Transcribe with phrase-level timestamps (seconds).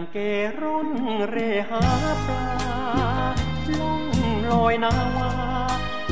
[0.00, 0.18] างเก
[0.60, 0.88] ร่อน
[1.30, 1.36] เร
[1.70, 1.82] หา
[2.26, 2.46] ปลา
[3.78, 4.02] ล่อง
[4.50, 5.30] ลอยนาวา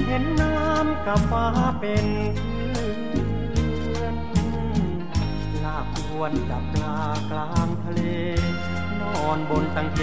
[0.06, 1.46] เห็นน้ำกับฟ้า
[1.80, 2.06] เป็น
[3.80, 4.16] เพื่อน
[5.64, 8.00] ลากอวนจับปลากลางทะเล
[9.00, 10.00] นอนบนตังเก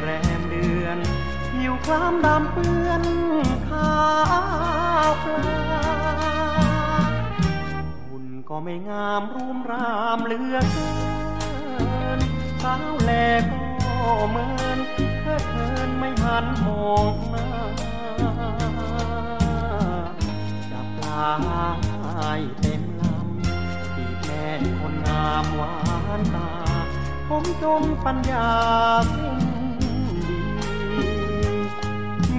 [0.00, 0.08] แร
[0.40, 0.98] มเดือน
[1.52, 3.04] ผิวคล้ำดำเปื้อน
[3.68, 3.92] ขา
[5.08, 5.52] วปลา
[8.08, 13.12] หุ่นก็ไม่งามรูมรามเหลือเกินาวแล
[13.50, 13.96] ก็
[14.30, 14.78] เหมือน
[15.20, 17.48] เธอเทินไม่หันมองหน้า
[20.70, 21.28] จับปลา
[22.14, 24.46] ให้เต็มลำตีแม่
[24.80, 25.74] คนงามหวา
[26.18, 26.50] นตา
[27.28, 28.50] ผมจมปัญญา
[29.14, 29.38] สิ้น
[29.82, 29.96] ดี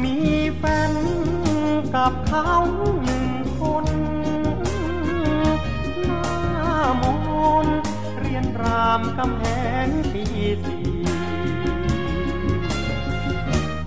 [0.03, 0.17] มี
[0.57, 0.93] แฟน
[1.95, 2.51] กับเขา
[3.03, 3.27] หนึ่ง
[3.59, 3.85] คน
[6.05, 6.25] หน้า
[7.01, 7.03] ม
[7.65, 7.67] น
[8.43, 9.45] นรามกำแห
[9.85, 10.23] งปี
[10.65, 10.87] สี่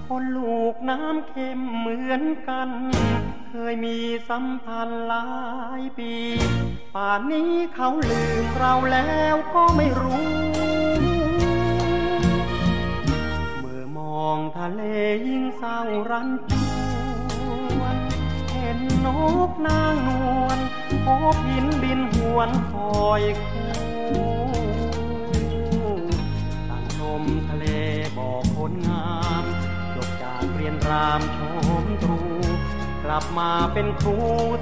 [0.08, 2.70] คนลูกน้ำเค็มเหมือนกัน
[3.48, 3.98] เคยมี
[4.28, 5.26] สัมพันธ์หลา
[5.80, 6.12] ยปี
[6.94, 10.30] ป่านนี้เขาลืมเราแล้วก็ไม่รู้
[13.58, 14.82] เมื่อมองทะเล
[15.26, 15.78] ยิ่งเศร้า
[16.10, 16.52] รันจ
[17.78, 17.96] วน
[18.52, 19.08] เห็นน
[19.48, 20.10] กนางน
[20.44, 20.58] วล
[21.04, 22.72] พบหินบินหวนค
[23.04, 23.81] อยคู่
[30.92, 31.38] รามช
[31.82, 32.20] มตรู
[33.04, 34.16] กลับมาเป็นครู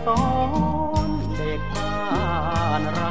[0.07, 0.25] สอ
[1.07, 1.99] นเด็กบ้า
[2.81, 3.11] นเรา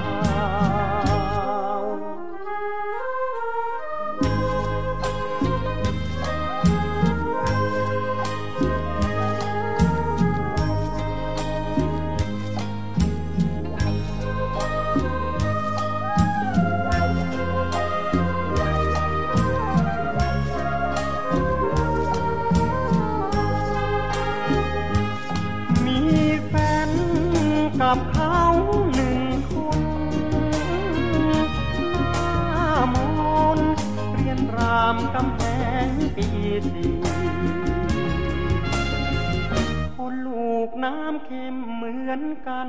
[40.89, 42.67] น้ำเค็มเหมือนกัน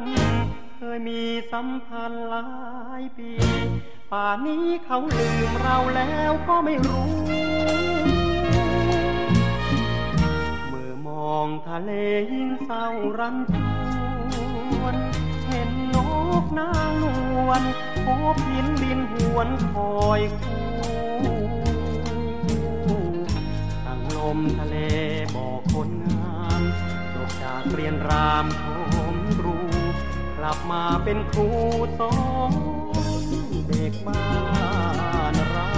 [0.76, 1.20] เคยมี
[1.52, 2.46] สัมพันธ์หลา
[3.00, 3.30] ยปี
[4.12, 7.12] ป่านนี้เขาลืมเราแล้วก็ไม่รู้
[10.68, 11.90] เมื่อมองทะเล
[12.32, 12.86] ยิ่งเศร้า
[13.18, 13.56] รันจ
[14.80, 14.96] วน
[15.46, 15.96] เห็นน
[16.42, 17.04] กนางน
[17.48, 17.62] วล
[18.04, 20.64] พบหินบินหวนคอยคู่
[23.84, 24.76] ตั้งลมทะเล
[25.34, 26.19] บอกคนงา
[27.52, 28.64] จากเรียนรามโท
[29.14, 29.58] มรู
[30.38, 31.48] กลับมาเป็นครู
[31.98, 32.14] สอ
[32.50, 32.52] น
[33.68, 34.26] เด็กบ้า
[35.32, 35.72] นเรา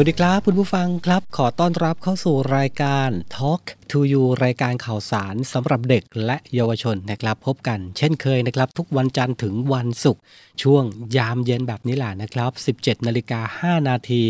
[0.00, 10.22] วัสดีครับคุณผู้ฟังครับ ขอต้อนรับเข้าสู่รายการ Talk to You รายการข่าวสารสำหรับเด็กและเยาวชนนะครับ พบกันเช่นเคยนะครับ ทุกวันจันทร์ถึงวันศุกร์
[10.62, 10.84] ช่วง
[11.16, 14.22] ยามเย็นแบบนี้แหละนะครับ 17นาฬิกา5นาที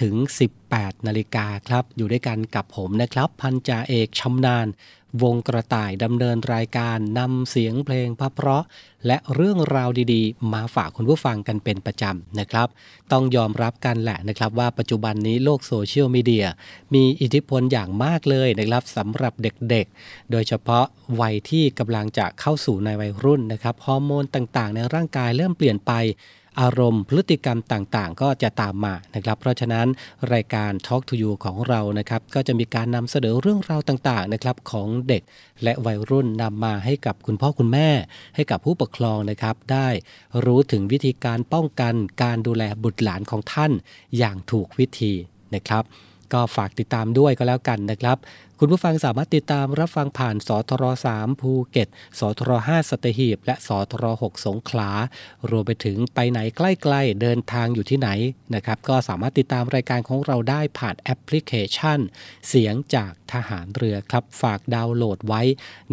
[0.00, 0.14] ถึง
[0.60, 4.66] 18นาฬิกาครับ อยู่ด้วยกันกับผมนะครับ พันจ่าเอกชำนาญ
[5.22, 8.64] วงกระต่ายดำเนินรายการนำเสียงเพลงพระเพราะ
[9.06, 12.68] และเรื่องราวดีๆ มาฝากคุณผู้ฟังกันเป็นประจำนะครับ
[13.12, 16.46] ต้องยอมรับกันแหละนะครับว่าปัจจุบันนี้โลกโซเชียลมีเดีย
[16.94, 20.84] มีอิทธิพลอย่างมากเลยนะครับสำหรับเด็กๆ โดยเฉพาะ
[21.20, 25.92] วัยที่กำลังจะเข้าสู่ในวัยรุ่นนะครับฮอร์โมนต่างๆ ในร่างกายเริ่มเปลี่ยนไป
[26.60, 29.86] อารมณ์พฤติกรรมต่างๆ ก็จะตามมานะครับ เพราะฉะนั้น
[30.32, 35.22] รายการ Talk to You ของเรานะครับก็จะมีการนำเสนอเรื่องราวต่างๆนะครับของเด็ก
[35.62, 37.88] และวัยรุ่นนำมาให้กับคุณพ่อคุณแม่
[38.34, 39.88] ให้กับผู้ปกครองนะครับ ได้
[40.44, 43.72] รู้ถึงวิธีการป้องกันการดูแลบุตรหลานของท่าน
[44.18, 45.12] อย่างถูกวิธี
[45.54, 45.84] นะครับ
[46.32, 48.16] ก็ฝากติดตามด้วยก็แล้วกันนะครับ
[48.62, 50.84] คุณผู้ฟังสามารถติดตามรับฟังผ่านสทร
[51.16, 54.90] 3ภูเก็ต สทร5สตหีบ และสทร6สงขลา
[55.50, 58.08] รวมไปถึงไปไหนใกล้ๆ เดินทางอยู่ที่ไหน
[58.54, 61.98] นะครับ ก็สามารถติดตามรายการของเราได้ผ่านแอปพลิเคชัน
[62.48, 65.42] เสียงจากทหารเรือครับ ฝากดาวน์โหลดไว้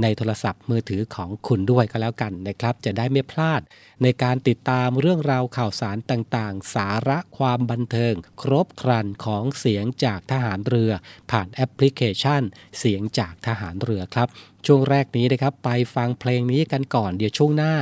[0.01, 3.61] ในโทรศัพท์มือถือของคุณด้วยก็แล้วกันนะครับ จะได้ไม่พลาด
[4.03, 10.91] ในการติดตามเรื่องราวข่าวสารต่างๆ สาระความบันเทิง ครบครันของเสียงจากทหารเรือ
[11.31, 12.43] ผ่านแอปพลิเคชัน
[12.77, 14.27] เสียงจากทหารเรือครับ
[14.65, 17.73] ช่วงแรกนี้นะครับไปฟังเพลงนี้กันก่อนเดี๋ยวช่วงหน้า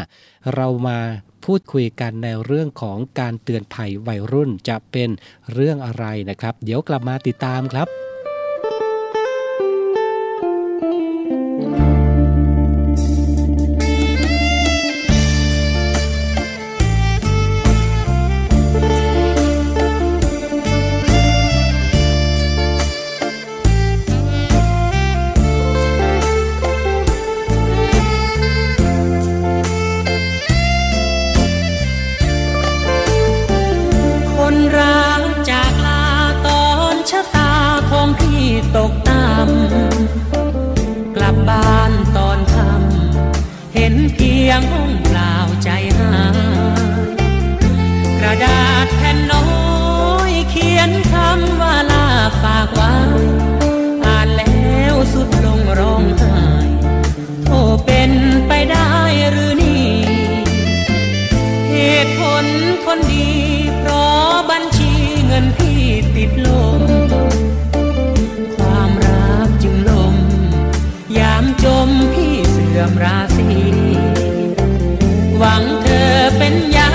[0.55, 0.99] เรามา
[1.45, 5.09] พูดคุยกันในเรื่องของการเตือนภัยวัยรุ่นจะเป็น
[5.53, 7.87] เรื่องอะไรนะครับ เดี๋ยวกลับมาติดตามครับ
[63.79, 64.93] เพราะบัญชี
[65.25, 65.81] เงินพี่
[66.15, 66.47] ติดล
[66.79, 66.81] ม
[68.57, 70.15] ความรักจึงลม
[71.17, 73.49] ยามจมพี่เสื่อมราศี
[75.37, 76.94] หวังเธอเป็นยา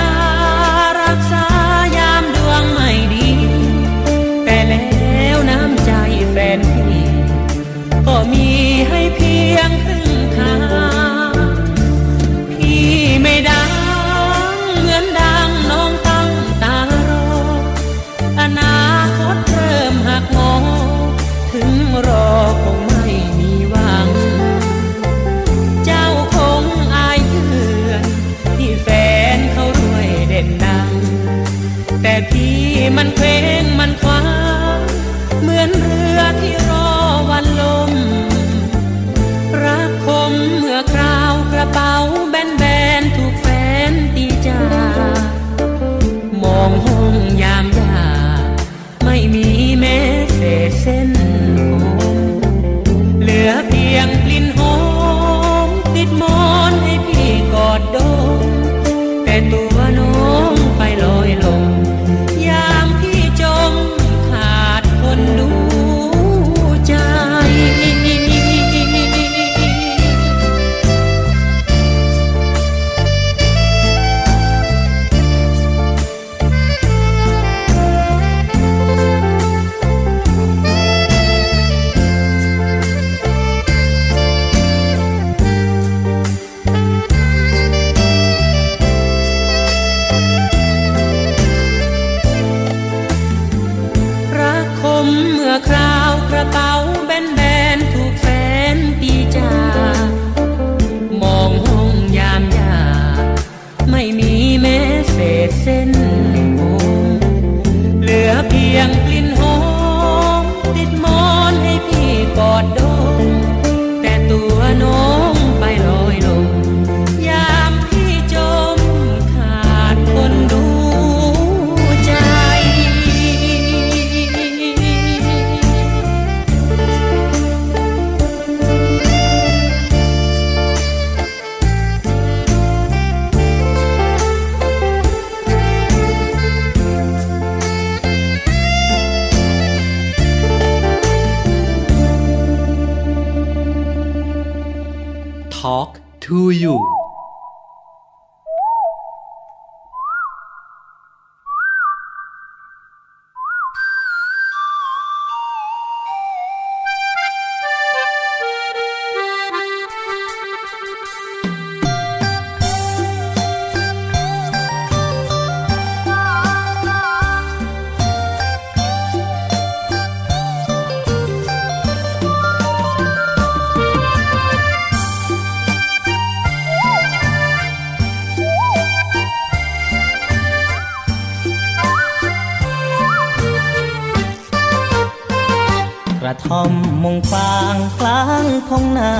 [186.45, 186.71] ท่อม
[187.03, 189.13] มุงฟางกลางท้องนา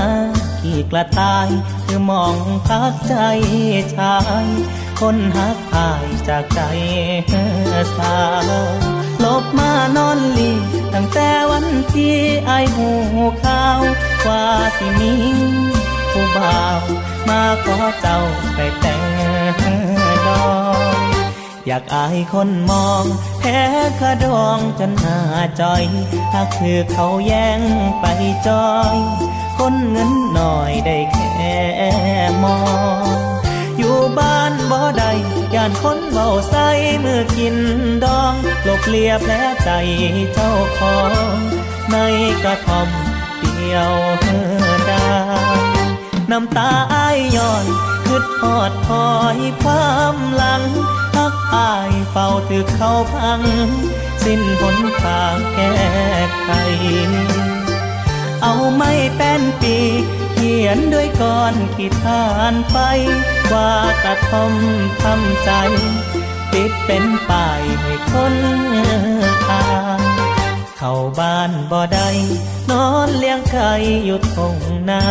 [0.60, 1.48] ขี่กระต่าย
[1.84, 3.14] คือมองพักใจ
[3.94, 4.46] ชาย
[5.00, 6.60] คนหักอายจากใจ
[7.96, 8.16] สา
[8.48, 8.50] ว
[9.24, 10.52] ลบมานอนลี
[10.94, 12.16] ตั้งแต่วันที่
[12.46, 12.88] ไอหู
[13.44, 13.80] ข้าว
[14.26, 14.44] ว่า
[14.76, 15.12] สิมี
[16.10, 16.82] ผู้บ่าว
[17.28, 18.18] มาขอเจ้า
[18.54, 19.02] ไปแต่ง
[20.26, 20.71] ดอก
[21.66, 23.04] อยากอายคนมอง
[23.38, 23.60] แพ้
[24.00, 25.18] ขดองจนหน้า
[25.60, 25.84] จอย
[26.32, 27.60] ถ้าคือเขาแย่ง
[28.00, 28.06] ไป
[28.48, 28.96] จอย
[29.58, 31.58] คนเงินหน่อยได้แค่
[32.44, 32.58] มอ
[33.04, 33.06] ง
[33.78, 35.10] อยู่บ้านบ่ได้
[35.54, 36.54] ย่านคนเบาใส
[37.00, 37.56] เมื่อกิน
[38.04, 38.34] ดอง
[38.66, 39.32] ลบเลียแผล
[39.64, 39.70] ใจ
[40.32, 40.98] เจ้าขอ
[41.34, 41.36] ง
[41.90, 41.96] ใน
[42.42, 42.88] กระท่อม
[43.40, 43.92] เดียว
[44.86, 45.12] ได้
[46.30, 47.66] น้ำตาอ้ายย้อน
[48.06, 50.62] คืดหอดคอยความหลัง
[51.54, 53.42] อายเฝ้าถึกเข้าพัง
[54.24, 55.74] สิ้นหนทางแก้
[56.42, 56.50] ไข
[58.42, 59.76] เอาไม่แป้นปี
[60.32, 62.78] เขียนด้วยก้อนขีทานไป
[63.52, 63.72] ว่า
[64.04, 64.52] กระทม
[65.02, 65.50] ทำใจ
[66.52, 68.34] ติดเป็นป้ายให้คน
[69.50, 69.66] อ่า
[70.00, 70.02] น
[70.78, 72.08] เข้าบ้านบ่ได้
[72.70, 73.72] นอนเลี้ยงไก่
[74.04, 74.56] อยู่ทง
[74.90, 75.04] นา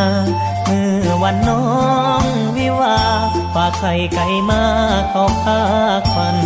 [0.71, 1.65] มื่อวันน้อ
[2.23, 2.25] ง
[2.57, 2.97] วิวา
[3.53, 4.63] ฝากไข่ไก่มา
[5.09, 5.61] เข้าพา
[6.11, 6.37] ควัน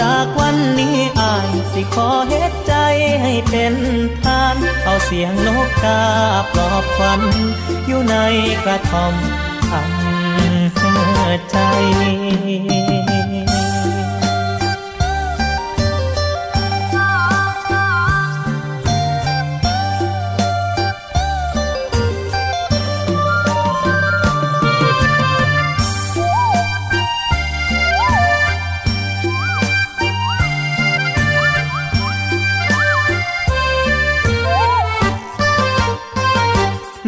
[0.00, 2.74] จากวันนี้อายสิขอเฮ็ดใจ
[3.22, 3.74] ให้เป็น
[4.22, 6.02] ทาน เอาเสียงนกกา
[6.52, 7.20] ปลอบควัน
[7.86, 8.16] อยู่ใน
[8.64, 9.14] กระท่อม
[9.70, 10.04] ทำ
[11.50, 11.58] ใจ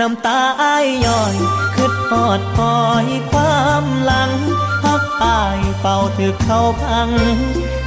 [0.09, 1.37] น้ำตาอ้ายย้อย
[1.75, 4.33] คืดหอดคอยความหลัง
[4.83, 7.11] พักอายเป่าถึกเข้าพัง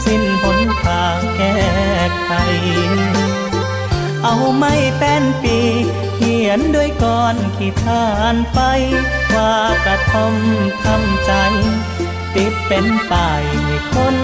[0.06, 1.58] สิ้นหนทางแก้
[2.24, 2.32] ไข
[4.24, 5.58] เอาไม่แป้นปี
[6.16, 8.60] เขียนด้วยก้อนขีดทานไป
[9.36, 11.32] ว่ากระทำทำใจ
[12.36, 13.44] ติดเป็นป้าย
[13.92, 14.16] คน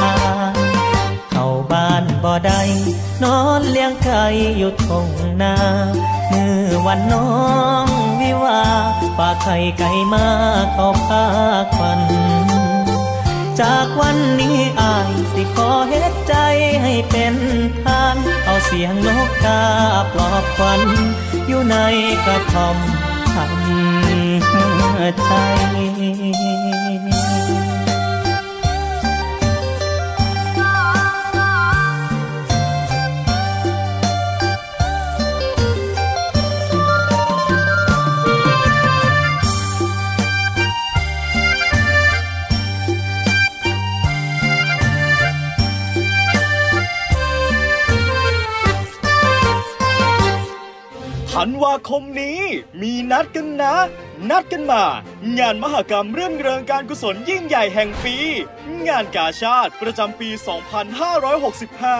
[0.00, 0.14] อ่า
[0.54, 0.56] น
[1.30, 2.62] เข้าบ้านบ่ได้
[3.22, 4.24] นอนเลี้ยงไก่
[4.56, 5.08] อยู่ทง
[5.42, 5.56] นา
[6.30, 7.30] มือวันน้อ
[7.84, 7.86] ง
[8.20, 8.62] วิวา
[9.16, 10.26] ฝากไข่ไก่มา
[10.72, 11.24] เข้าพา
[11.76, 12.00] ควัน
[13.60, 16.34] จากวันนี้อายสิขอเฮ็ดใจ
[16.82, 17.34] ให้เป็น
[17.82, 19.62] ทาน เอาเสียงนกกา
[20.12, 20.82] ปลอบควัน
[21.48, 21.76] อยู่ใน
[22.24, 22.76] กระท่อม
[23.34, 23.60] ทำ
[25.26, 26.69] ใจ
[51.34, 52.40] ธันวาคมนี้
[52.82, 53.74] มีนัดกันนะ
[54.30, 54.84] นัดกันมา
[55.38, 58.16] งานมหกรรมเรื่องเริงการกุศลยิ่งใหญ่แห่งปี
[58.88, 60.30] งานกาชาติประจำปี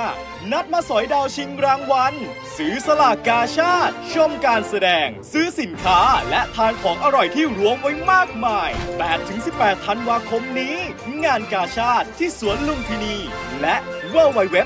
[0.00, 2.14] 2565 นัดมาสอยดาวชิงรางวัล
[2.56, 8.70] ซื้อสลากกาชาติ ชมการแสดง ซื้อสินค้าและทานของอร่อยที่รวมไว้มากมาย
[9.26, 10.76] 8-18 ธันวาคมนี้
[11.24, 13.16] งานกาชาติที่สวนลุมพินี
[13.60, 13.76] และ
[14.14, 14.56] www.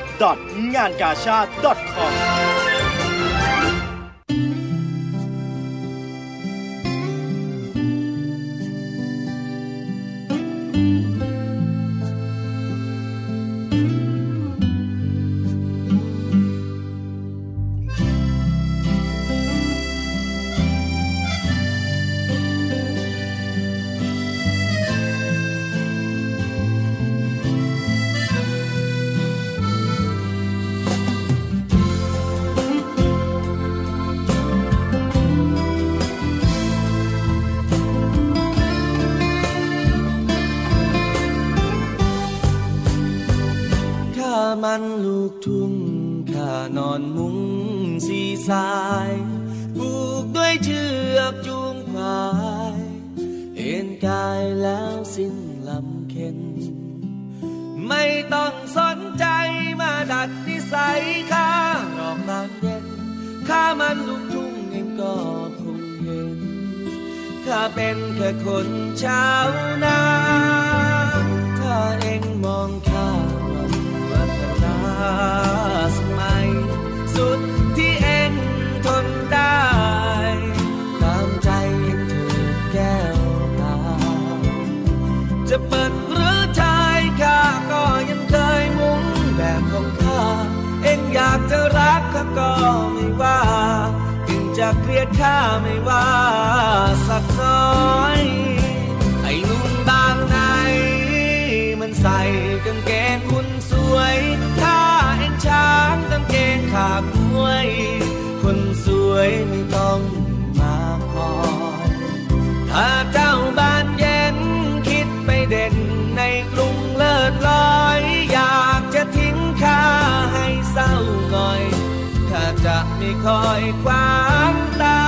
[123.24, 124.14] คอยควา
[124.52, 125.02] งตา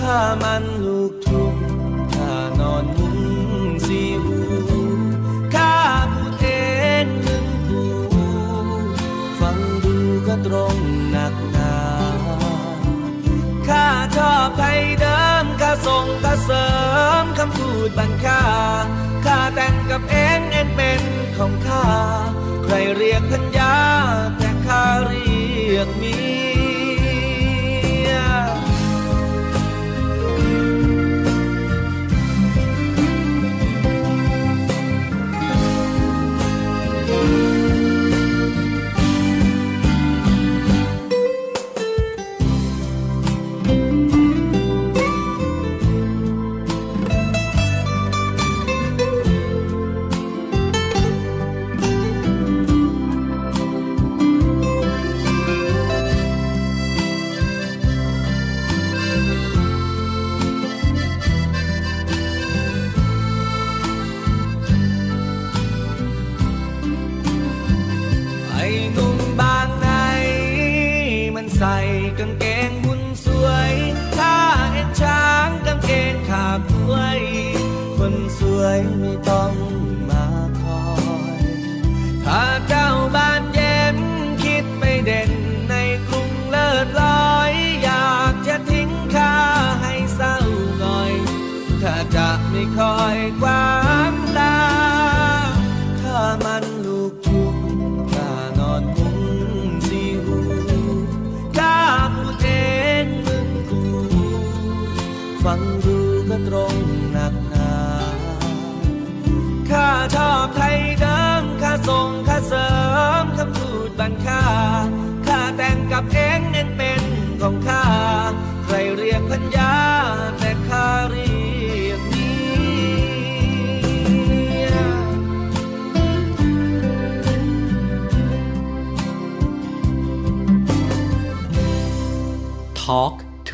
[0.00, 1.56] ข้ามันลูกทุ่ง
[2.14, 4.38] ข้านอนมุ้งสีหู
[5.54, 5.76] ข้า
[6.12, 6.46] พูดเอ
[7.04, 7.82] งหนึ่งหู
[9.40, 10.76] ฟังดูก็ตรง
[11.10, 11.76] หนักหนา
[13.68, 16.68] ข้าชอบไทยเดิมข้าส่งข้าเสริ
[17.22, 18.44] มคำพูดบังค่า
[19.24, 21.02] ข้าแต่งกับเองเอ็นเป็น
[21.36, 21.86] ของข้า
[22.64, 23.76] ใครเรียกพัญญา
[24.38, 25.32] แต่ข้าเรี
[25.76, 26.27] ยกมี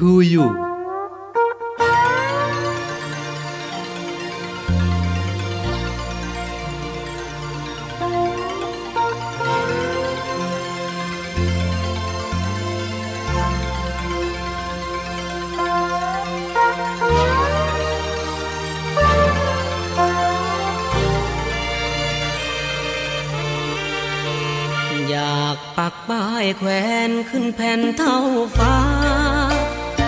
[0.04, 0.44] to you
[25.10, 26.70] อยากปักป้ายแขว
[27.08, 28.18] นขึ้นแผ่นเท่า
[28.58, 28.74] ฟ้า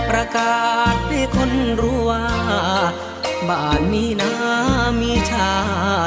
[0.08, 2.24] ประกาศให้คนรู้ว่า
[3.48, 4.32] บ้านมีนา
[5.00, 5.54] มีชา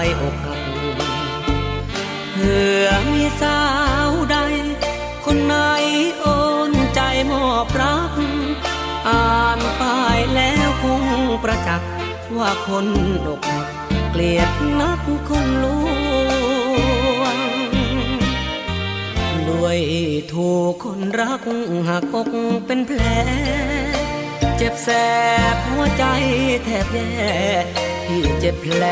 [0.04, 0.62] ยอกหัก
[2.34, 3.62] เผื่อมีสา
[4.10, 4.38] วใด
[5.26, 5.56] คนไหน
[6.20, 6.26] โอ
[6.70, 8.14] นใจมอบรัก
[9.08, 11.04] อ่านป้ายแล้วคง
[11.44, 11.90] ประจักษ์
[12.38, 12.88] ว่าคน
[13.28, 13.68] อกหัก
[14.12, 15.66] เกลียดนักคนล
[19.62, 19.80] วย
[20.34, 21.44] ถูกคนรัก
[21.88, 22.34] หักอก
[22.66, 23.02] เป็นแผล
[24.58, 24.90] เจ็บแส
[25.54, 26.04] บหัวใจ
[26.66, 27.12] แทบแย่
[28.06, 28.84] ที่เจ็บแผล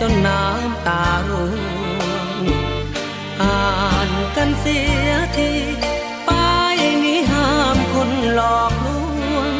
[0.00, 1.50] จนน้ำตาร่ว
[2.42, 2.44] ง
[3.42, 5.52] อ่านกันเสียที
[6.28, 8.88] ป้ายนี้ห้ามคนหลอกล
[9.36, 9.52] วง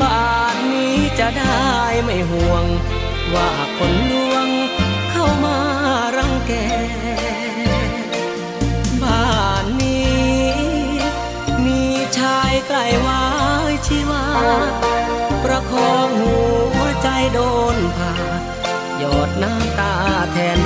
[0.00, 1.66] บ้านนี้จะได้
[2.04, 2.64] ไม่ห่วง
[3.34, 3.92] ว่าคน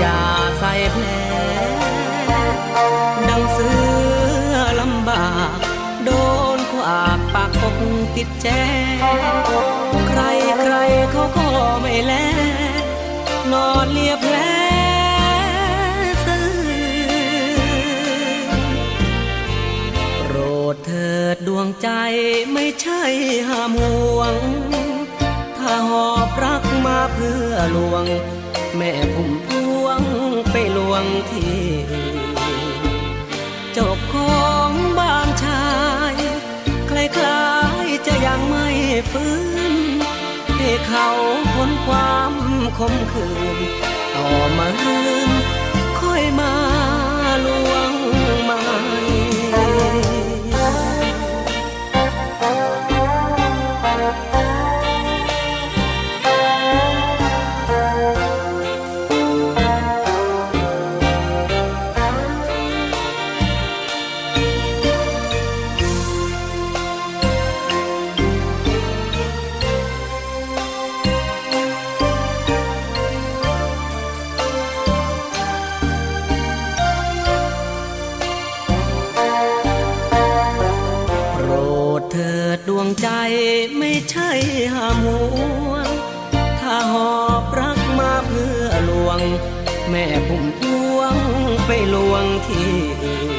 [0.02, 0.24] แทนยา
[0.58, 1.04] ใส่แผล
[3.28, 3.68] ดังเสื
[4.52, 5.58] อลำบาก
[6.04, 6.10] โด
[6.56, 7.80] นขวากปากปก
[8.16, 8.48] ติดแจ
[10.08, 10.20] ใคร
[10.60, 10.74] ใคร
[11.10, 11.48] เขาก็
[11.80, 12.12] ไม่แล
[13.52, 14.36] นอนเลียแผล
[16.24, 16.50] ซื่อ
[20.26, 20.36] โปร
[20.72, 21.88] ดเถิดดวงใจ
[22.52, 23.02] ไม่ใช่
[23.48, 24.34] ห้ามห่วง
[25.58, 28.06] ถ้าหอบรักมาเพื่อลวง
[28.76, 29.32] แม่พุ่ม
[31.04, 31.64] งที่
[33.72, 35.66] เจ้าของบ้านชา
[36.12, 36.14] ย
[36.90, 37.50] คล้า
[37.84, 38.68] ยๆจะยังไม่
[39.10, 39.34] ฟื้
[39.72, 39.74] น
[40.56, 41.08] ให้เขา
[41.54, 42.34] พ้นความ
[42.78, 43.58] คมคืน
[44.14, 45.30] ต่อมาลืม
[45.98, 46.52] ค่อยมา
[47.44, 47.92] ลวง
[48.48, 84.30] ม้โไม่ใช่
[84.72, 85.20] ห้ามห่
[85.70, 85.88] วง
[86.60, 89.20] ถ้าหอบรักมาเพื่อลวง
[89.90, 90.60] แม่พุ่มพ
[90.96, 91.14] วง
[91.66, 92.70] ไปลวงที่
[93.02, 93.31] อื่น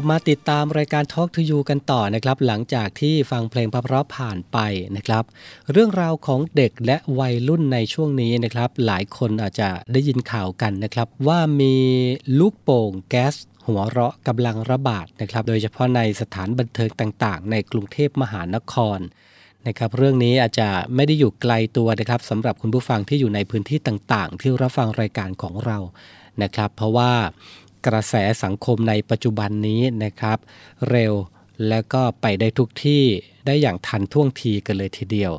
[0.00, 4.58] ลับมาติดตามรายการ Talk to You กันต่อนะครับ หลังจากที่ฟังเพลงเพราะผ่านไป
[4.96, 5.24] นะครับ
[5.72, 11.76] เรื่องราวของเด็กและวัยรุ่นในช่วงนี้นะครับ หลายคนอาจจะได้ยินข่าวกันนะครับ ว่ามี
[12.38, 13.34] ลูกโป่งแก๊ส
[13.66, 18.98] หัวเราะกำลังระบาดนะครับ โดยเฉพาะในสถานบันเทิงต่างๆ ในกรุงเทพมหานคร
[19.66, 25.78] นะครับเรื่องนี้อาจจะไม่ได้อยู่ไกลตัวนะครับสำหรับคุณผู้ฟังที่อยู่ในพื้นที่ต่างๆ ที่รับฟังรายการของเรา
[26.42, 27.12] นะครับ เพราะว่า
[27.86, 30.38] กระแสสังคมในปัจจุบันนี้นะครับ
[30.90, 31.14] เร็ว
[31.68, 33.04] และก็ไปได้ทุกที่
[33.46, 35.32] ได้อย่างทันท่วงทีกันเลยทีเดียว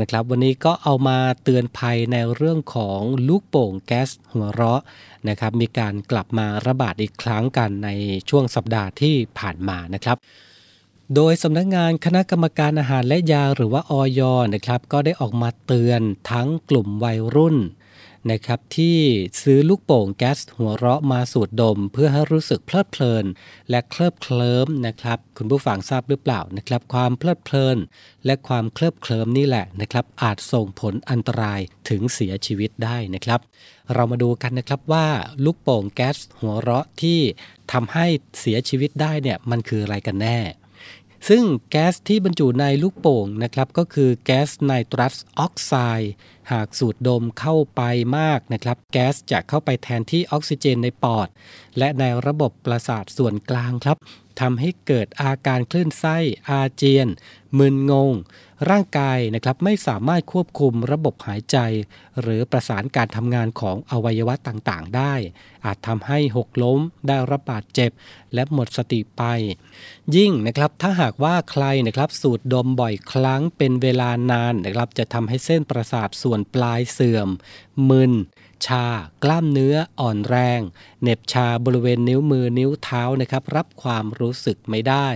[0.00, 4.82] นะครับ วันนี้ก็เอามาเตือนภัยในเรื่องของลูกโป่งแก๊สหัวเราะ
[5.28, 7.90] นะครับ มีการกลับมาระบาดอีกครั้งกันใน
[8.28, 10.16] ช่วงสัปดาห์ที่ผ่านมานะครับ
[11.14, 14.20] โดยสำนักงานคณะกรรมการอาหารและยาหรือว่าออย
[14.54, 17.56] นะครับ ก็ได้ออกมาเตือนทั้งกลุ่มวัยรุ่น
[18.30, 18.98] นะครับที่
[19.42, 23.24] ซื้อลูกโป่งแก๊สหัวเราะมาสูดดม เพื่อให้รู้สึกเพลิดเพลิน
[23.70, 27.78] และเคลิบเคลิ้มนะครับ คุณผู้ฟังทราบหรือเปล่านะครับ ความเพลิดเพลิน
[28.26, 33.40] และความเคลิบเคลิ้มนี่แหละนะครับ อาจส่งผลอันตรายถึงเสียชีวิตได้นะครับ
[33.94, 35.06] เรามาดูกันนะครับว่า
[35.44, 37.18] ลูกโป่งแก๊สหัวเราะที่
[37.72, 38.06] ทำให้
[38.40, 40.38] เสียชีวิตได้เนี่ยมันคืออะไรกันแน่
[41.28, 46.12] ซึ่งแก๊สที่บรรจุในลูกโป่งนะครับก็คือแก๊สไนตรัสออกไซด์
[46.52, 47.82] หากสูดดมเข้าไป
[48.18, 51.28] มากนะครับแก๊สจะเข้าไปแทนที่ออกซิเจนในปอด
[51.78, 53.96] และในระบบประสาทส่วนกลางครับ
[54.40, 56.16] ทำให้เกิดอาการคลื่นไส้
[56.48, 57.08] อาเจียน
[57.58, 58.12] มึนงง
[58.70, 61.58] ร่างกายนะครับไม่สามารถควบคุมระบบหายใจ
[62.20, 65.14] หรือประสานการทำงานของอวัยวะต่างๆ ได้
[65.64, 67.90] อาจทำให้หกล้มได้รับบาดเจ็บ
[68.34, 69.22] และหมดสติไป
[70.16, 77.28] ยิ่งนะครับถ้าหากว่าใครนะครับสูดดมบ่อยครั้งเป็นเวลานานนะครับจะทำให้เส้นประสาทส่วนปลายเสื่อม
[77.88, 78.12] มึน
[78.66, 78.86] ชา
[79.24, 80.60] กล้ามเนื้ออ่อนแรง
[81.02, 85.08] เหน็บชาบริเวณนิ้วมือนิ้วเท้านะครับ รับความรู้สึกไม่ได้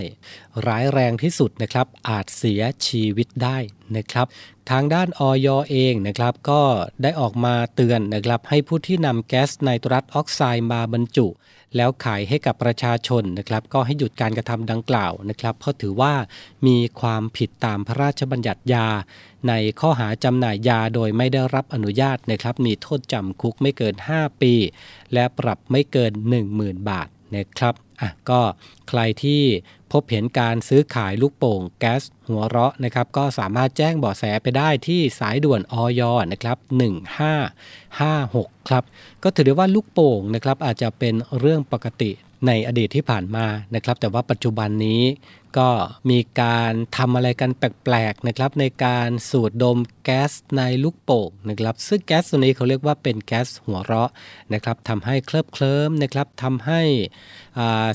[0.67, 3.57] ร้ายแรงที่สุดนะครับ อาจเสียชีวิตได้
[3.97, 4.27] นะครับ
[4.69, 6.61] ทางด้านออยเองนะครับ ก็
[7.03, 11.27] ได้ออกมาเตือนนะครับ ให้ผู้ที่นำแก๊สไนตรัสออกไซด์มาบรรจุ
[11.75, 16.13] แล้วขายให้กับประชาชนนะครับก็ให้หยุดการกระทำดังกล่าวนะครับ เพราะถือว่า
[16.67, 18.87] มีความผิดตามพระราชบัญญัติยา
[19.47, 24.53] ในข้อหาจำหน่ายยาโดยไม่ได้รับอนุญาตนะครับ มีโทษจำคุกไม่เกิน 5 ปี
[25.13, 26.11] และปรับไม่เกิน
[26.51, 28.41] 10,000 บาทนะครับอะก็
[28.89, 29.43] ใครที่
[29.91, 36.01] พบเห็นการซื้อขายลูกโป่งแก๊สหัวเราะนะครับก็สามารถแจ้งเบาะแสไปได้ที่สายด่วนออย
[36.31, 36.57] นะครับ
[38.57, 38.83] 1556 ครับ
[39.23, 42.11] ก็ถือได้ว่าลูกโป่งนะครับอาจจะเป็นเรื่องปกติ
[42.47, 45.03] ในอดีตที่ผ่านมานะครับ แต่ว่าปัจจุบันนี้
[45.57, 45.69] ก็
[46.09, 54.11] มีการทำอะไรกันแปลกๆนะครับ ในการสูดดมแก๊สในลูกโป่งนะครับ ซึ่งแก๊สตัวนี้เขาเรียกว่าเป็นแก๊สหัวเราะ
[54.53, 56.81] นะครับทำให้เคลิบเคลิ้มนะครับทำให้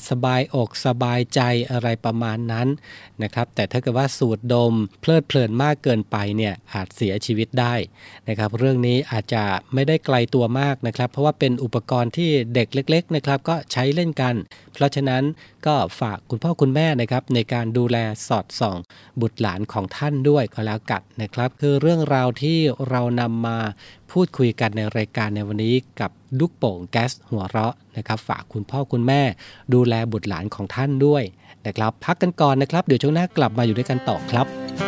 [0.09, 1.41] สบายอกสบายใจ
[1.71, 2.67] อะไรประมาณนั้น
[3.23, 7.75] นะครับแต่ถ้าเกิดว่าสูดดมเพลิดเพลินมากเกินไปเนี่ยอาจเสียชีวิตได้
[8.29, 9.43] นะครับเรื่องนี้อาจจะ
[9.73, 14.35] ไม่ได้ไกลตัวมากนะครับ เพราะว่าเป็นอุปกรณ์ที่เด็กเล็กๆนะครับก็ใช้เล่นกัน
[14.73, 15.23] เพราะฉะนั้น
[15.67, 18.77] ก็ฝากคุณพ่อคุณแม่นะครับในการดูแลสอดส่อง
[19.21, 22.57] บุตรหลานของท่านด้วยก็แล้วกันนะครับ คือเรื่องราวที่
[22.89, 23.59] เรานำมา
[24.21, 29.21] พูดคุยกันในรายการในวันนี้กับลูกโป่งแก๊สหัวเราะนะครับฝากคุณพ่อคุณแม่
[29.73, 31.23] ดูแลบุตรหลานของท่านด้วย
[31.65, 34.86] นะครับพักกันก่อนนะครับ เดี๋ยวช่วงหน้ากลับมาอยู่ด้วยกันต่อครับ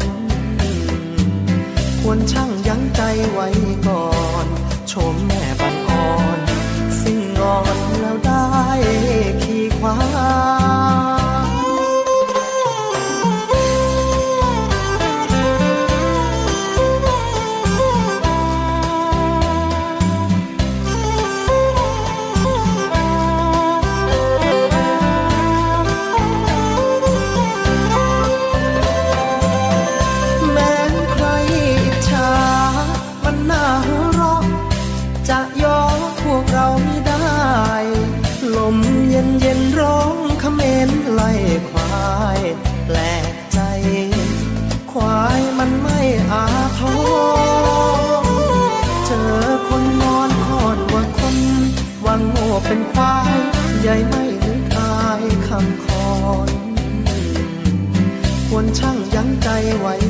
[0.00, 3.00] คอนควรช่างยั้งใจ
[3.32, 3.48] ไว้
[3.86, 4.06] ก่อ
[4.44, 4.46] น
[4.92, 5.16] ชม
[59.68, 60.09] ยั้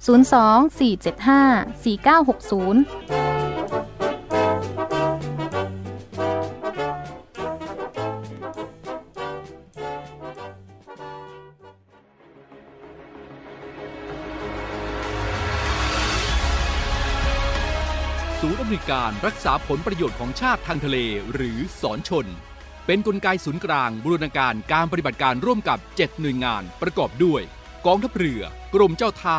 [0.00, 2.82] 024754960ศูนย์
[18.60, 20.96] อำนวยการรักษาผลประโยชน์ของชาติทางทะเล
[21.32, 22.26] หรือสอนชน
[22.86, 27.42] เป็นนกลไกศูนย์กลางบูรณาการการปฏิบัติการร่วมกับ 7 หน่วยงานประกอบด้วย
[27.86, 28.42] กองทัพเรือ
[28.74, 29.38] กรมเจ้าท่า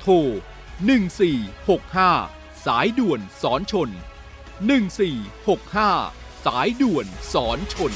[0.00, 0.14] โทร
[1.00, 3.90] 1465 สายด่วนสอนชน
[4.70, 7.92] 1465 สายด่วนสอนชน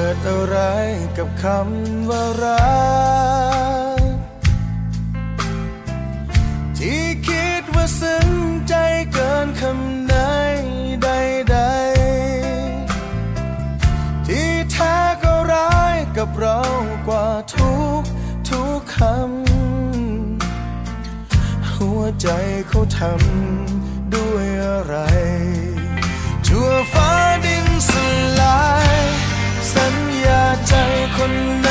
[0.00, 0.58] กิดอะไร
[1.16, 2.80] กับคำว่ารั
[3.98, 4.02] ก
[6.78, 8.28] ที่คิดว่าซึ้ง
[8.68, 8.74] ใจ
[9.12, 10.14] เกินคำไหน
[11.02, 16.60] ใดๆ ที่แท้ก็ร้ายกับเรา
[17.06, 18.02] กว่าทุก
[18.50, 22.28] ทุกคำ หัวใจ
[22.68, 24.96] เขาทำด้วยอะไร
[26.46, 27.10] ชั่วฟ้า
[27.44, 27.92] ดินส
[28.40, 28.58] ลา
[28.88, 28.89] ย
[30.70, 30.76] ใจ
[31.16, 31.69] คนไหน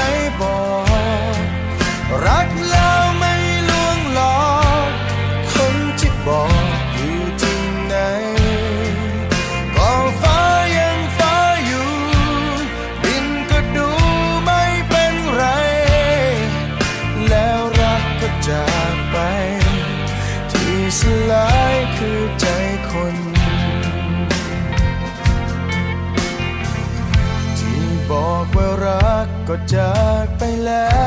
[29.51, 29.93] ก็จา
[30.25, 30.98] กไปแล้ว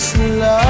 [0.00, 0.69] ที่ส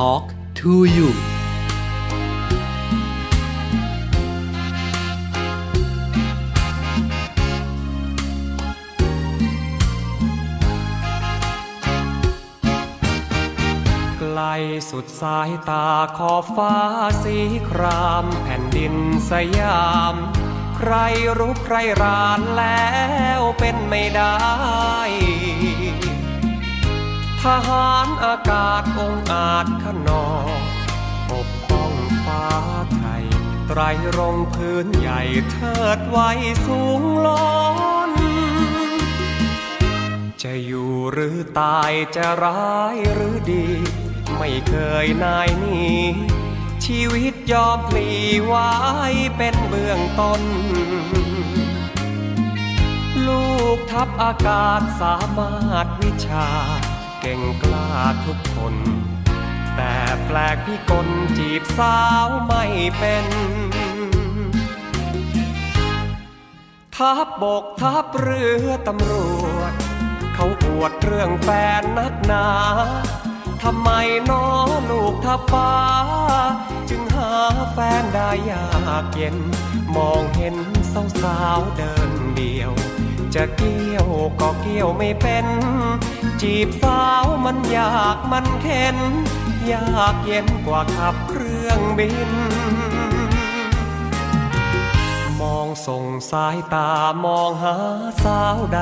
[0.00, 0.26] Talk
[0.60, 1.08] to you
[14.18, 14.40] ไกล
[14.90, 15.88] สุดสายตา
[16.18, 16.76] ขอบฟ้า
[17.22, 17.36] สี
[17.68, 18.94] ครามแผ่นดิน
[19.30, 20.14] สยาม
[20.76, 20.92] ใคร
[21.38, 22.92] รู้ใครรานแล้
[23.38, 24.34] วเป็นไม่ได้
[27.44, 30.58] ทหารอากาศองอาจขนอง
[31.30, 31.92] ปกป้อง
[32.24, 32.46] ฟ้า
[32.94, 33.24] ไทย
[33.68, 33.80] ไตร
[34.18, 35.22] รงพื้นใหญ่
[35.52, 36.30] เทิดไว้
[36.66, 37.44] สูงล้
[38.10, 38.12] น
[40.42, 43.66] จะอยู่หรือตายจะร้ายหรือดี
[44.38, 44.74] ไม่เค
[45.04, 45.86] ยนายหนี
[46.84, 48.08] ชีวิตยอมพลี
[48.44, 48.72] ไว้
[49.36, 50.42] เป็นเบื้องต้น
[53.26, 56.48] ลูกทัพอากาศสามารถวิชา
[57.26, 57.90] เก่งกล้า
[58.26, 58.74] ทุกคน
[59.76, 59.96] แต่
[60.26, 61.08] แปลกพี่กล
[61.38, 62.64] จีบสาวไม่
[62.98, 63.26] เป็น
[66.96, 69.12] ทัพบกทัพเรือตำร
[69.56, 69.72] วจ
[70.34, 71.48] เขาอวดเรื่องแฟ
[71.80, 72.46] นนักหนา
[73.62, 73.90] ทำไม
[74.30, 74.46] น้อ
[74.90, 75.72] ลูกทับฟ้า
[76.88, 77.32] จึงหา
[77.72, 78.66] แฟนได้ยา
[79.02, 79.36] กเย็น
[79.96, 80.56] มองเห็น
[80.92, 82.72] สาวสาวเดินเดียว
[83.34, 84.08] จะเกี่ยว
[84.40, 85.46] ก็เกี่ยวไม่เป็น
[86.42, 88.98] จีบสาวมันยากมันเข็น
[89.72, 92.30] ยากเย็นกว่าขับเครื่องบิน
[95.40, 96.92] มองส่งสายตา
[97.24, 97.76] มองหา
[98.24, 98.80] สาวใด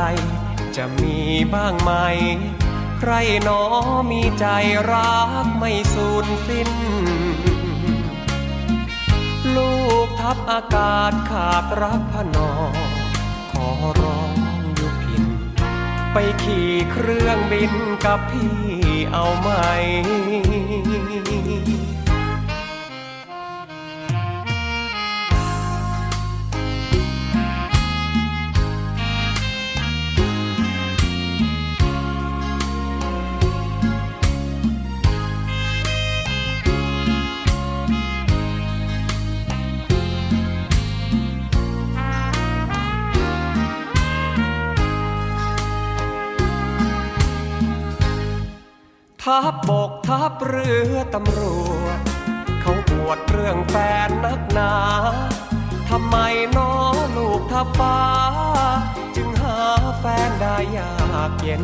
[0.76, 1.18] จะมี
[1.54, 1.92] บ้างไหม
[2.98, 3.12] ใคร
[3.44, 3.62] หนอ
[4.10, 4.46] มีใจ
[4.92, 6.70] รักไม่สูญสิ้น
[9.56, 9.74] ลู
[10.06, 12.50] กทัพอากาศขาดรักพนอ
[13.52, 13.68] ขอ
[14.02, 14.41] ร้อง
[16.12, 17.72] ไปขี่เครื่องบิน
[18.04, 18.52] กับพี่
[19.12, 19.48] เอาไหม
[49.32, 51.40] ทัพบกทัพเรือตำร
[51.80, 51.98] วจ
[52.60, 53.76] เขาปวดเรื่องแฟ
[54.06, 54.74] นนักหนา
[55.88, 56.16] ทำไม
[56.56, 56.72] น้อ
[57.16, 57.98] ลูกทัพฟ้า
[59.16, 59.58] จึงหา
[60.00, 60.94] แฟนได้ยา
[61.30, 61.62] กเย็น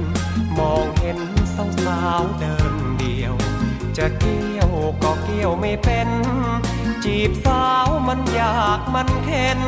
[0.58, 1.18] มองเห็น
[1.54, 3.34] สาวสาวเดินเดียว
[3.98, 4.70] จะเกี่ยว
[5.02, 6.08] ก็เกี่ยวไม่เป็น
[7.04, 9.60] จีบสาวมันยากมันเข็น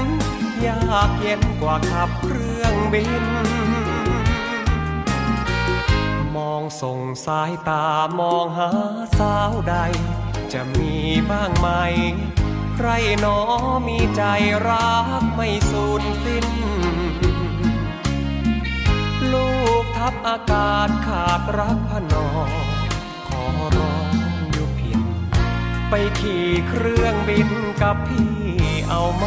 [0.66, 3.26] ยากเย็นกว่าขับเครื่องบิน
[6.60, 7.86] องส่งสายตา
[8.18, 8.70] มองหา
[9.18, 9.76] สาวใด
[10.52, 10.94] จะมี
[11.30, 11.68] บ้างไหม
[12.74, 12.88] ใคร
[13.20, 13.38] หนอ
[13.86, 14.22] มีใจ
[14.68, 16.46] รักไม่สูญสิ้น
[19.32, 19.50] ลู
[19.82, 22.26] กทัพอากาศขาดรักพนอ
[23.28, 23.44] ขอ
[23.76, 24.08] ร้อง
[24.38, 25.00] อยุพิน
[25.88, 27.48] ไปขี่เครื่องบิน
[27.82, 28.34] กับพี่
[28.88, 29.26] เอาไหม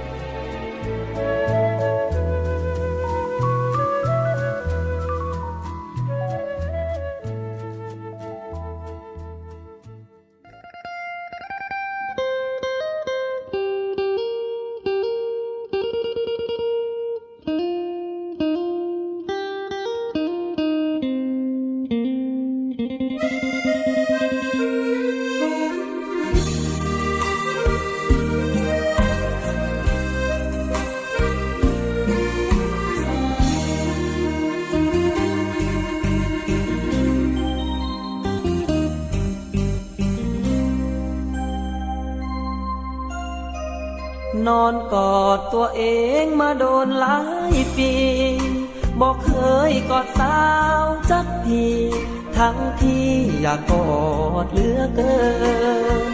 [49.71, 50.39] ยกอดสา
[50.81, 51.67] วจักที
[52.37, 53.07] ทั้งที่
[53.41, 53.87] อยากกอ
[54.45, 55.17] ดเหลือเกิ
[56.09, 56.13] น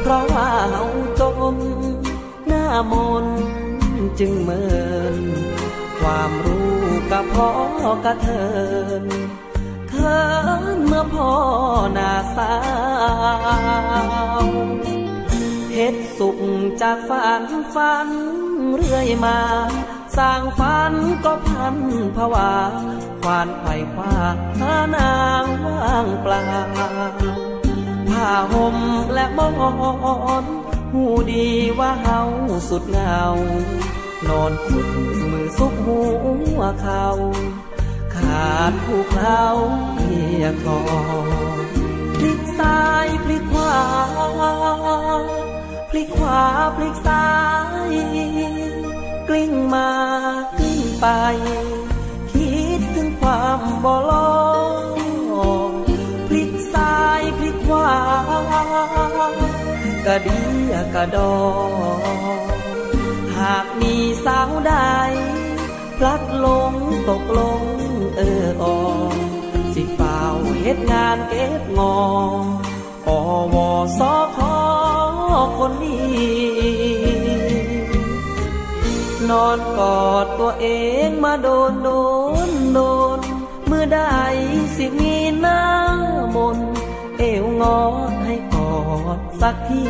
[0.00, 0.84] เพราะว่าเฮา
[1.20, 1.22] จ
[1.54, 1.56] ม
[2.46, 3.26] หน้ามน
[4.18, 4.64] จึงเมิ
[5.14, 5.16] น
[6.00, 6.78] ความรู้
[7.12, 7.50] กับพ่อ
[8.04, 8.46] กระเทิ
[9.02, 9.04] น
[9.88, 10.20] เคิ
[10.76, 11.32] นเมื่อพ่อ
[11.94, 12.54] หน้าสา
[14.42, 14.46] ว
[15.74, 16.38] เฮ็ดสุข
[16.82, 17.42] จากฝัน
[17.74, 18.08] ฝัน
[18.74, 19.38] เรื่อยมา
[20.18, 20.94] สร้างฝัน
[21.24, 21.76] ก็พัน
[22.16, 22.52] ภาวา
[23.22, 24.14] ควานไขว่คว้า
[24.60, 26.42] หานางว่างเปล่า
[28.08, 28.76] ผ้าห่ม
[29.14, 29.48] และมอ
[30.42, 30.44] น
[30.92, 31.48] หูดี
[31.78, 32.20] ว่าเฮา
[32.68, 33.20] สุดเงา
[34.28, 34.86] นอนขุด
[35.30, 36.00] มือซุกหั
[36.58, 37.06] วเขา
[38.14, 39.42] ขาดผู้เคล้า
[39.96, 40.80] เพียคอ
[42.16, 43.78] พลิกซ้ายพลิกขวา
[45.90, 46.42] พลิกขวา
[46.76, 47.26] พลิกซ้า
[47.90, 48.57] ย
[49.28, 49.90] กลิ้งมา
[50.58, 51.06] กลิ้งไป
[52.32, 54.12] คิดถึงความบ่ล
[55.68, 55.72] ง
[56.28, 57.92] พลิกซ้ายพลิกขวา
[60.06, 61.34] กระเดียกระดอ
[63.38, 64.74] หากมีสาวใด
[65.96, 66.72] พลัดลง
[67.08, 67.62] ตกลง
[68.16, 68.76] เออออ
[69.74, 71.80] สิฝ้าวเฮ็ดงานเก็บง
[73.08, 73.10] ออ
[73.54, 73.56] ว
[73.98, 74.00] ส
[74.36, 74.56] คอ
[75.58, 77.17] คนนี้
[79.30, 80.66] นอนกอดตัวเอ
[81.06, 81.88] งมาโดนโด
[82.48, 82.80] นโด
[83.16, 83.18] น
[83.66, 84.00] เมื่อใด
[84.76, 85.62] สิมีหน้า
[86.34, 86.58] มน
[87.18, 87.80] เอวงอ
[88.24, 88.74] ให้กอ
[89.16, 89.84] ดสักที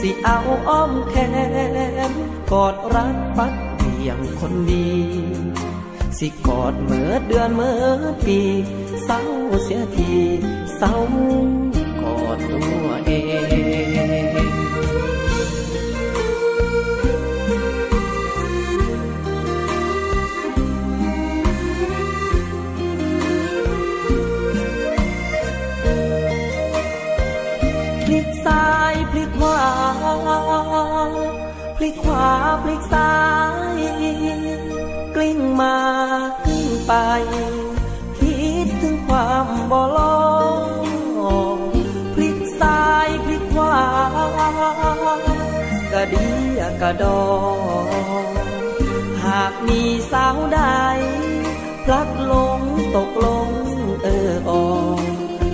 [0.00, 0.38] สิเอา
[0.68, 1.14] อ้อมแข
[2.10, 2.12] น
[2.52, 4.90] กอดรักฟัดเพียงคนดี
[6.18, 8.40] สิกอดเมื่อเดือนเมื่อปี
[9.04, 9.20] เศร้า
[9.62, 10.12] เสียที
[10.76, 10.94] เศร้า
[12.02, 13.12] กอดตัวเอ
[13.68, 13.69] ง
[29.60, 31.36] พลิกขวา
[31.76, 32.28] พลิกขวา
[32.62, 33.14] พลิกซ้า
[33.78, 33.80] ย
[35.14, 35.76] กลิ้งมา
[36.46, 36.92] กลิ้งไป
[38.18, 39.98] คิดถึงความบ่ล
[41.56, 41.58] ง
[42.14, 43.84] พลิกซ้ายพลิกขวา
[45.92, 47.22] กระเดียกระดอ
[49.24, 49.82] หากมี
[50.12, 50.60] สาวใด
[51.84, 52.60] พลัดลง
[52.96, 53.48] ตกลง
[54.02, 54.62] เออออ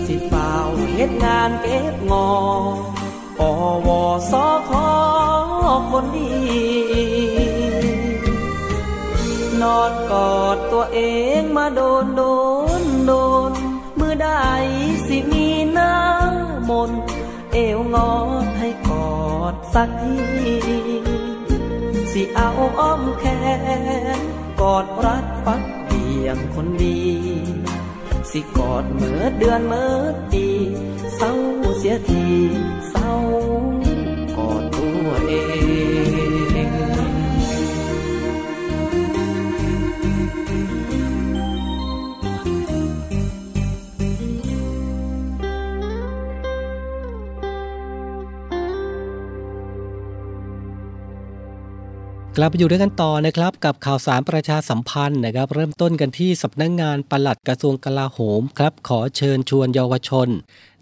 [0.07, 2.27] สิฝ้าวเฮ็ดงานเก็บงอ
[2.85, 2.86] อ
[3.87, 3.89] ว
[4.33, 4.35] ส
[4.69, 4.73] ค
[5.91, 6.31] คนดี
[9.61, 11.01] นอนกอดตัวเอ
[11.41, 12.23] งมาโดนโด
[12.81, 13.13] นโด
[13.51, 13.53] น
[13.99, 14.29] มือใด
[15.07, 15.49] สิมี
[15.79, 15.95] น้า
[16.69, 16.91] มน
[17.53, 18.15] เอวงอ
[18.45, 19.17] ดให้กอ
[19.53, 20.57] ดสักที
[22.13, 23.25] สิเอาอ้อมแข
[24.19, 24.21] น
[24.61, 27.01] กอดรัดฟัดเพียงคนดี
[28.31, 29.97] สิกอดเมื่อเดือนเมื่อ
[30.33, 30.47] ปี
[31.17, 31.33] เศร้า
[31.79, 32.27] เสียที
[32.91, 33.13] เศร้า
[35.27, 35.67] เอง
[52.39, 60.29] กลับไปอยู่ด้วยกันต่อนะครับกับข่าวสารประชาสัมพันธ์นะครับ เริ่มต้นกันที่สำนักงงานปลัดกระทรวงกลาโหมครับ ขอเชิญชวนเยาวชน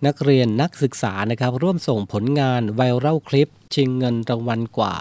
[0.06, 4.94] นักเรียนนักศึกษานะครับร่วมส่งผลงานไวรัลคลิป ชิงเงินรางวัลกว่า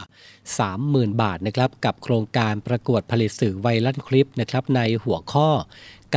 [0.58, 5.50] 30,000 บาทนะครับกับโครงการประกวดผลิตสื่อไวรัลคลิปนะครับในหัวข้อ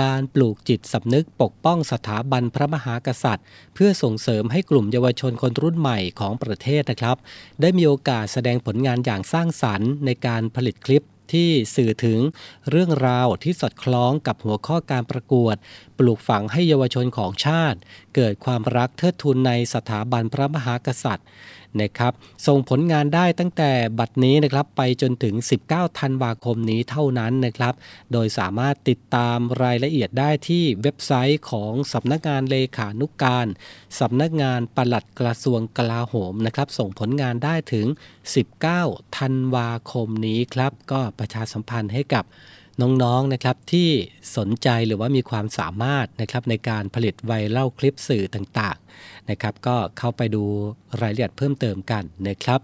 [0.01, 7.17] การปลูกจิตสำนึกปกป้องสถาบันพระมหากษัตริย์ เพื่อส่งเสริมให้กลุ่มเยาวชนคนรุ่นใหม่ของประเทศนะครับ
[7.61, 12.21] ได้มีโอกาสแสดงผลงานอย่างสร้างสรรค์ในการผลิตคลิป ที่สื่อถึง
[12.71, 15.57] เรื่องราวที่สอดคล้องกับหัวข้อการประกวด
[15.99, 17.79] ปลูกฝังให้เยาวชนของชาติ
[18.15, 21.27] เกิดความรักเทิดทูนในสถาบันพระมหากษัตริย์
[21.83, 22.13] นะครับ
[22.47, 25.35] ส่งผลงานได้ตั้งแต่บัดนี้นะครับไปจนถึง
[25.67, 27.75] 19 ธันวาคมนี้เท่านั้นนะครับ
[28.13, 33.47] โดยสามารถติดตามรายละเอียดได้ที่เว็บไซต์ของสำนักงานเลขานุกการ
[34.01, 37.87] สำนักงานปลัดกระทรวงกลาโหมนะครับ ส่งผลงานได้ถึง
[38.53, 42.25] 19 ธันวาคมนี้ครับ ก็ประชาสัมพันธ์ให้กับ
[42.83, 43.91] น้องๆนะครับที่
[44.37, 48.86] สนใจหรือว่ามีความสามารถนะครับในการผลิตไวรัลคลิปสื่อต่างๆ
[49.31, 50.45] นะครับ ก็เข้าไปดู
[51.01, 52.61] รายละเอียดเพิ่มเติมกันนะครับ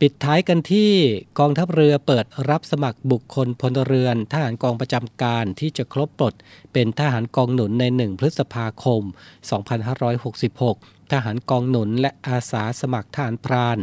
[0.00, 0.90] ปิดท้ายกันที่
[1.38, 6.34] กองทัพเรือเปิดรับสมัครบุคคลพลเรือนทหารกองประจำการที่จะครบปลด
[6.72, 13.78] เป็นทหารกองหนุนใน 1 พฤษภาคม 2566 ทหารกองหนุนและอาสาสมัครทหารพราน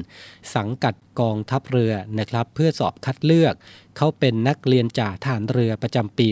[0.55, 3.53] สังกัดกองทัพเรือนะครับ เพื่อสอบคัดเลือก
[3.97, 6.27] เขาเป็นนักเรียนจ่าทหารเรือประจำปี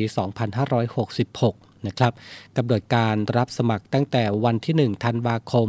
[0.69, 2.13] 2566 นะครับ
[2.57, 5.67] กำหนดการรับสมัครตั้งแต่วันที่ 1 ธันวาคม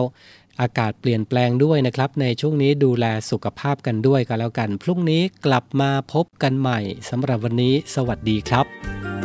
[0.60, 9.15] อากาศเปลี่ยนแปลงด้วยนะครับ ในช่วงนี้ดูแลสุขภาพกันด้วยกันแล้วกัน พรุ่งนี้กลับมาพบกันใหม่สำหรับวันนี้ สวัสดีครับ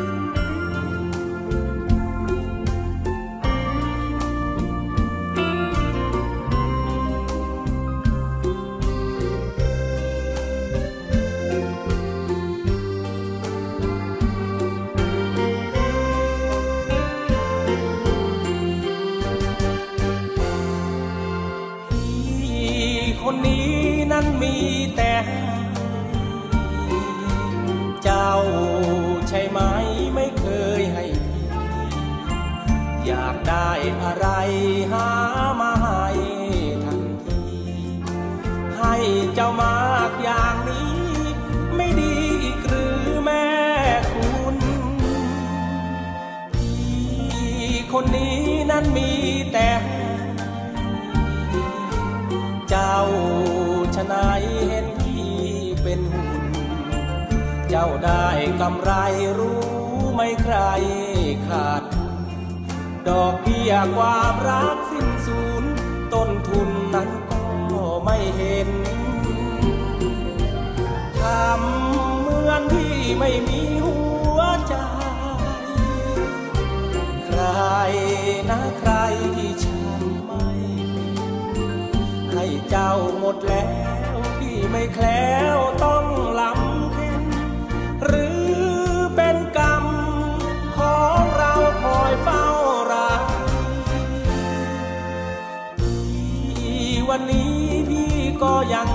[97.14, 97.56] วันนี้
[97.90, 98.90] พี่ก็ยัง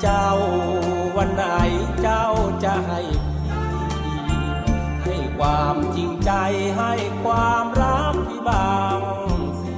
[0.00, 0.28] เจ้า
[1.16, 1.44] วันไหน
[2.02, 2.26] เจ้า
[2.64, 3.00] จะให้
[5.04, 6.30] ให้ความจริงใจ
[6.78, 6.92] ให้
[7.24, 9.00] ความรักพี่บาง
[9.60, 9.74] สิ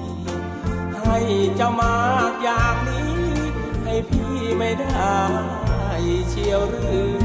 [1.03, 1.19] ให้
[1.57, 3.17] เจ้ามากอย่างนี้
[3.85, 5.19] ให้พี่ไม่ได้
[6.29, 7.24] เชียวหรือ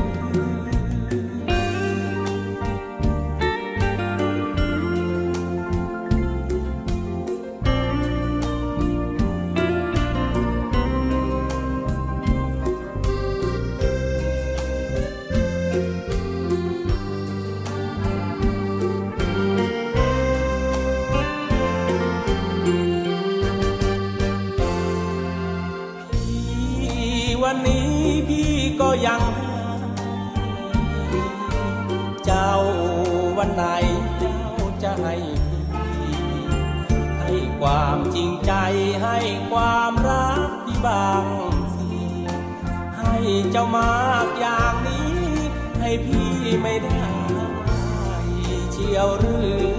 [33.55, 33.63] ไหน
[34.19, 34.39] เจ้า
[34.83, 35.15] จะให้
[35.73, 36.19] พี่
[37.19, 38.53] ให้ความจริงใจ
[39.03, 39.17] ให้
[39.51, 41.25] ความรักที่บาง
[41.75, 41.89] สิ
[42.97, 43.15] ให้
[43.51, 45.13] เจ้ามากอย่างนี้
[45.81, 46.29] ให้พี่
[46.61, 47.01] ไม่ได้
[48.71, 49.37] เชียวหรื
[49.75, 49.78] อ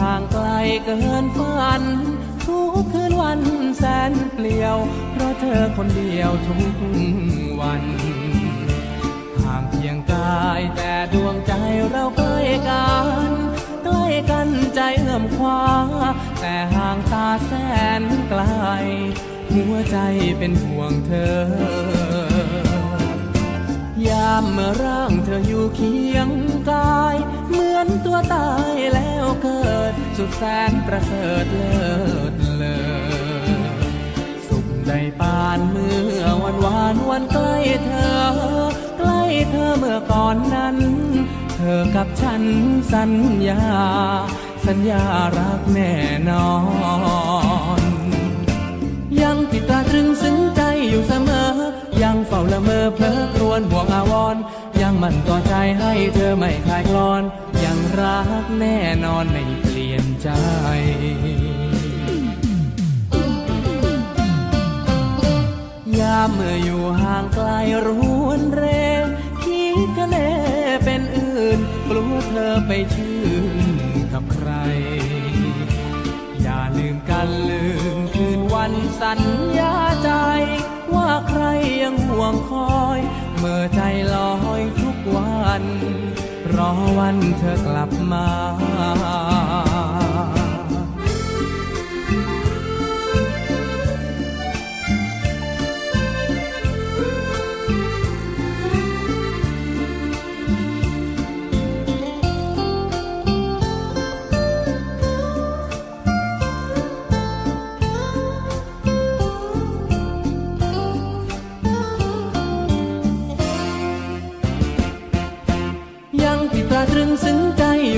[0.00, 0.46] ห่างไกล
[0.84, 1.82] เกินฝัน
[2.46, 3.40] ทุกคืนวัน
[3.78, 4.76] แสนเปลี่ยว
[5.12, 6.76] เพราะเธอคนเดียวทุก
[7.60, 7.84] วัน
[9.42, 11.52] ห่างเพียงกายแต่ดวงใจ
[11.90, 13.06] เราใกล้กัน
[13.84, 15.62] ใกล้กันใจเอื้อมคว้า
[16.40, 17.52] แต่ห่างตาแส
[18.00, 18.42] นไกล
[19.52, 19.98] หัวใจ
[20.38, 21.38] เป็นห่วงเธอ
[24.08, 26.28] ยามเมื่อร่างเธออยู่เคียง
[26.70, 27.16] กาย
[30.22, 31.86] สุดแสนประเสริฐเลิ
[32.30, 32.78] ศเลอ
[34.48, 38.16] สุขได้ปานเมื่อวันวานวันใกล้เธอ
[38.98, 40.76] ใกล้เธอเมื่อก่อนนั้น
[41.56, 42.42] เธอกับฉัน
[42.92, 43.12] สัญ
[43.48, 43.62] ญา
[44.66, 45.02] สัญญา
[45.38, 45.94] รักแน่
[46.30, 46.50] นอ
[47.80, 47.82] น
[49.22, 51.50] ยังติดตาตรึงซึ้งใจอยู่เสมอ
[52.02, 54.36] ยังเฝ้าละเมอเพลอครวนห่วงอาวร
[54.80, 57.22] ยังมันต่อใจให้เธอไม่คลายคลอน
[57.64, 59.67] ยังรักแน่นอนไม่เปลี่ยน
[60.22, 60.28] ใจ
[65.98, 67.48] ยามเมื่ออยู่ห่างไกล
[67.86, 67.88] ร
[68.24, 68.64] วนเร
[69.44, 70.30] คิดกันแน่
[70.84, 71.58] เป็นอื่น
[71.88, 73.18] กลัวเธอไปชื่
[73.54, 73.56] น
[74.12, 74.50] กับใคร
[76.42, 77.64] อย่าลืมกันลื
[77.96, 79.20] มคืนวันสัญ
[79.58, 80.10] ญาใจ
[80.94, 81.42] ว่าใคร
[81.82, 83.00] ยังห่วงคอย
[83.38, 83.80] เมื่อใจ
[84.14, 85.64] ลอยทุกวัน
[86.56, 88.26] รอวันเธอกลับมา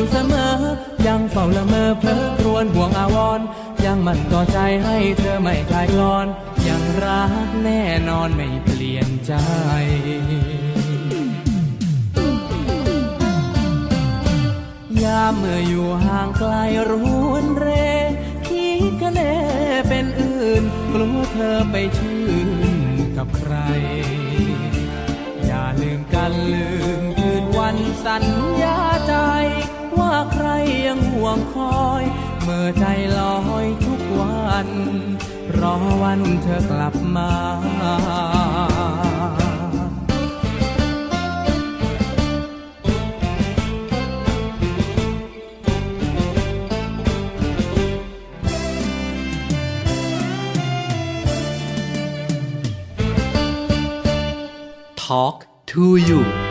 [0.00, 0.52] ู่เสมอ
[1.06, 3.40] ยังเฝ้าละเมอเพลอครวนห่วงอาวร
[3.84, 6.26] ยังมันต่อใจให้เธอไม่คลายกลอน
[6.66, 9.32] ยังรักแน่นอนไม่เปลี่ยนใจ
[15.02, 16.52] ยามเมื่ออยู่ห่างไกล
[16.90, 16.92] ร
[17.30, 17.68] วนเร
[18.48, 19.34] คิดกันแน่
[19.88, 22.50] เป็นอื่น กลัวเธอไปชื่น
[23.16, 23.54] กับใคร
[25.46, 26.66] อย่าลืมกันลื
[27.00, 28.24] มคืนวันสัญ
[28.62, 28.78] ญา
[29.08, 29.14] ใจ
[30.00, 30.48] ว่าใคร
[30.86, 32.04] ยังห่วงคอย
[32.42, 32.84] เมื่อใจ
[33.18, 34.68] ลอยทุกวัน
[35.58, 37.30] รอวันเธอกลับมา
[55.12, 56.49] Talk to you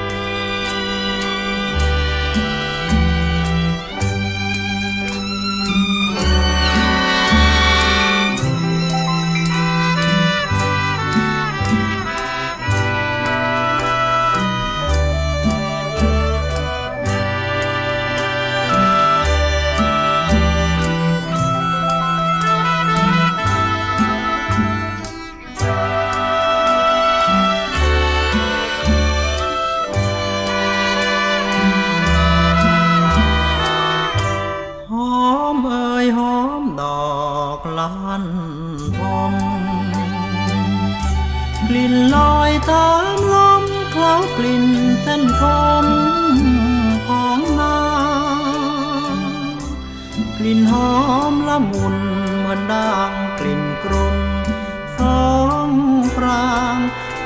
[51.60, 51.96] มละมุน
[52.40, 54.18] เหมือนด่างกลิ่นกรุน
[54.98, 55.28] สอ
[55.68, 55.70] ง
[56.18, 56.78] ปราง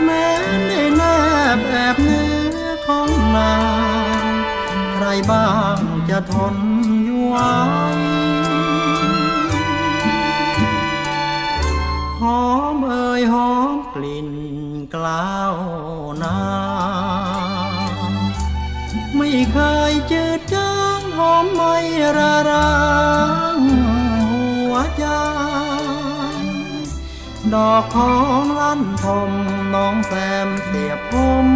[0.03, 0.27] แม้
[0.67, 1.01] ได้แน
[1.57, 2.27] บแอบเนื้
[2.61, 3.55] อของนา
[4.21, 4.25] ง
[4.93, 5.79] ใครบ้าง
[6.09, 6.55] จะทน
[7.05, 7.37] อยู่ไหว
[12.21, 14.29] หอมเอ่ยหอมกลิ่น
[14.93, 15.55] กล้าว
[16.23, 16.39] นา
[19.17, 19.57] ไม่เค
[19.91, 21.75] ยจืดจางหอมไม่
[22.17, 22.73] ระรา
[23.55, 23.82] ง
[27.53, 29.31] ดอกของลั่นทม
[29.73, 30.13] น้องแซ
[30.45, 31.13] มเสียบผ
[31.45, 31.47] ม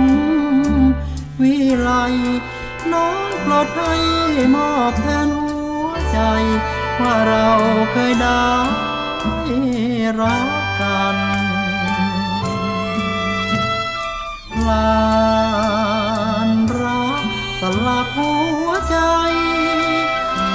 [1.41, 1.89] วิไล
[2.93, 3.93] น้องปลดให้
[4.55, 6.19] มอบแทนหัวใจ
[7.01, 7.49] ว่าเรา
[7.91, 8.47] เคยได้
[10.21, 11.17] รักกัน
[14.67, 14.97] ลา
[16.47, 16.49] น
[16.81, 17.23] รัก
[17.59, 18.33] สลักหั
[18.67, 18.97] วใจ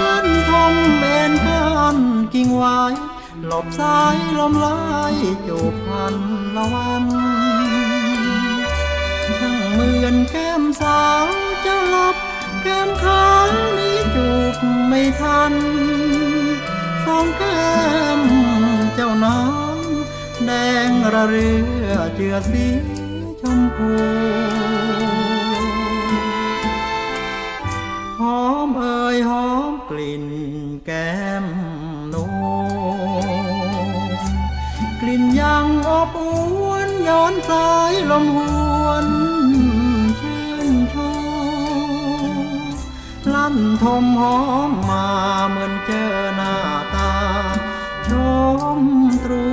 [0.05, 1.63] ลั่นทมเบนกั
[1.95, 1.97] น
[2.35, 2.81] กิ่งไว้
[3.53, 4.79] ลบสายลมลา
[5.13, 5.15] ย
[5.47, 6.15] จูบพัน
[6.57, 7.05] ละวัน
[9.39, 11.27] ช่างเหมือนแก้มสาว
[11.65, 12.17] จะหลบ
[12.63, 13.47] แก้มขาว
[13.79, 14.57] นี้จูบ
[14.89, 15.55] ไม่ทัน
[17.05, 17.73] สองแก้
[18.19, 18.21] ม
[18.95, 20.51] เจ้าน้ำแด
[20.89, 21.51] งระเรื
[21.87, 22.67] อเจือสี
[23.41, 23.93] ชมพู
[28.19, 30.25] หอมเอ่ยหอมกลิ่น
[30.87, 31.13] แก้
[31.45, 36.21] มังอบอ
[36.69, 38.39] วนย้อนสายลมห
[38.85, 39.07] วน
[40.21, 41.11] ชื่นชู
[43.35, 44.39] ลั่นทมหอ
[44.69, 45.07] มมา
[45.49, 46.55] เหมือนเจอหน้า
[46.95, 47.13] ตา
[48.09, 48.11] ช
[48.79, 48.81] ม
[49.25, 49.47] ตรู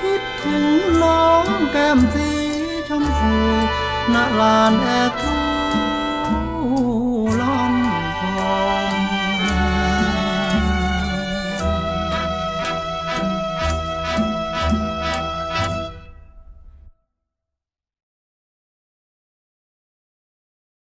[0.00, 0.64] คิดถึง
[1.02, 2.30] น้องแก้มสี
[2.88, 3.34] ชมพู
[4.14, 5.39] ณลานแอร์